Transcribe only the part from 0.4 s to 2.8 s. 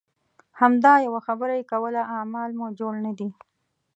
همدا یوه خبره یې کوله اعمال مو